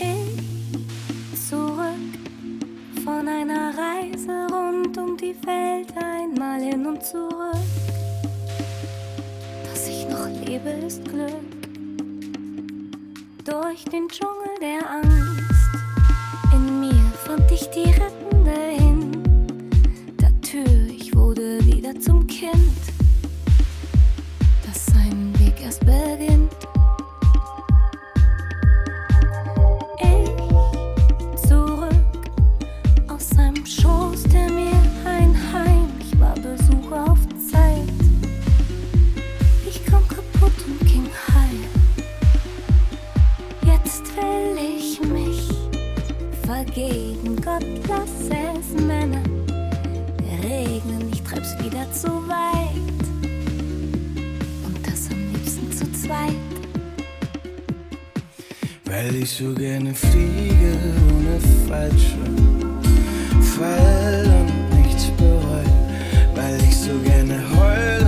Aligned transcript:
ich 0.00 1.48
zurück 1.48 1.94
von 3.04 3.28
einer 3.28 3.72
Reise 3.76 4.46
rund 4.52 4.96
um 4.98 5.16
die 5.16 5.34
Welt 5.46 5.92
einmal 5.96 6.60
hin 6.60 6.86
und 6.86 7.02
zurück. 7.02 7.56
Dass 9.64 9.88
ich 9.88 10.06
noch 10.08 10.26
lebe, 10.46 10.70
ist 10.86 11.04
Glück. 11.04 11.30
Durch 13.44 13.84
den 13.84 14.08
Dschungel 14.08 14.54
der 14.60 14.90
Angst 14.90 15.50
in 16.52 16.80
mir 16.80 17.12
fand 17.24 17.50
ich 17.50 17.68
die 17.70 17.90
rettende 17.90 18.60
hin. 18.78 19.10
Der 20.20 20.40
Tür, 20.40 20.88
ich 20.88 21.14
wurde 21.14 21.64
wieder 21.64 21.98
zum 22.00 22.26
Kind. 22.26 22.54
das 24.66 24.86
seinen 24.86 25.38
Weg 25.38 25.62
erst 25.62 25.84
besser 25.84 25.99
vergeben. 46.50 47.36
Gott, 47.44 47.64
lass 47.88 48.10
es 48.28 48.82
Männer 48.82 49.22
regnen. 50.42 51.10
Ich 51.12 51.22
treib's 51.22 51.54
wieder 51.62 51.86
zu 51.92 52.08
weit. 52.28 53.00
Und 54.66 54.86
das 54.86 55.10
am 55.12 55.32
liebsten 55.32 55.70
zu 55.70 55.86
zweit. 55.92 56.34
Weil 58.84 59.14
ich 59.14 59.30
so 59.30 59.54
gerne 59.54 59.94
fliege 59.94 60.72
ohne 61.14 61.38
Fallschirm. 61.68 62.80
Fall 63.40 64.24
und 64.40 64.82
nichts 64.82 65.04
bereu. 65.18 65.64
Weil 66.34 66.56
ich 66.68 66.76
so 66.76 66.98
gerne 67.04 67.38
heul 67.54 67.99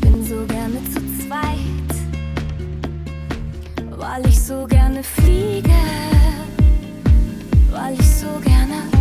bin 0.00 0.24
so 0.24 0.44
gerne 0.46 0.78
zu 0.92 1.00
zweit, 1.26 1.90
weil 3.90 4.26
ich 4.26 4.40
so 4.40 4.66
gerne 4.66 5.02
fliege, 5.02 5.70
weil 7.70 7.94
ich 7.94 8.16
so 8.16 8.26
gerne, 8.44 8.99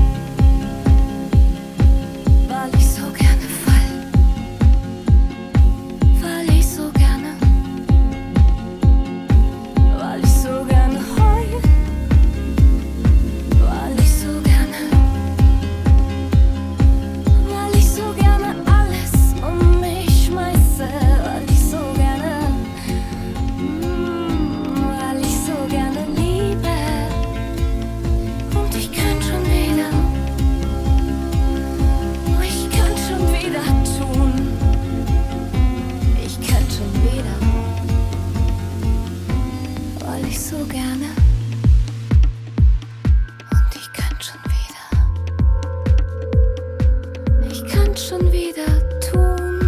schon 48.09 48.31
wieder 48.31 48.65
tun, 49.11 49.59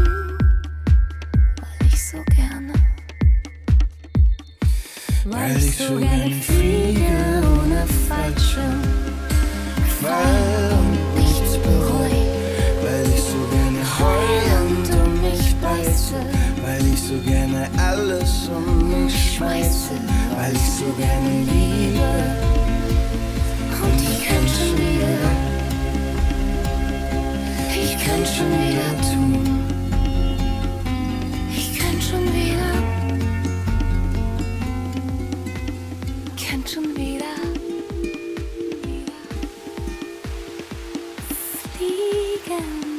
weil 1.62 1.88
ich 1.88 2.03
so 2.03 2.18
gerne, 2.35 2.74
weil 5.25 5.57
ich 5.57 5.78
so 5.78 5.96
gerne 5.97 6.31
fliege 6.41 7.44
ohne 7.53 7.85
Fallschirm, 8.07 8.81
fall 10.01 10.72
und 10.80 11.22
nichts 11.22 11.57
bereue, 11.57 12.31
Weil 12.81 13.06
ich 13.13 13.22
so 13.22 13.41
gerne 13.53 13.81
heul 14.00 14.44
und 14.66 14.90
um 14.96 15.22
mich 15.22 15.56
beiße, 15.62 16.16
Weil 16.63 16.88
ich 16.91 17.00
so 17.00 17.18
gerne 17.30 17.69
alles 17.78 18.50
um 18.50 19.03
mich 19.03 19.35
schmeiße, 19.35 19.94
weil 20.35 20.53
ich 20.53 20.72
so 20.80 20.91
gerne 20.97 21.30
liebe. 21.41 22.09
und 23.84 24.01
ich 24.01 24.28
kann 24.28 24.47
schon 24.47 24.78
wieder, 24.78 25.41
könnte 28.21 28.37
schon 28.37 28.51
wieder 28.51 28.91
tun. 29.01 29.63
Ich 31.49 31.79
könnte 31.79 32.01
schon 32.01 32.25
wieder. 32.33 32.71
Könnte 36.37 36.71
schon 36.71 36.95
wieder. 36.95 37.25
Fliegen. 41.77 42.91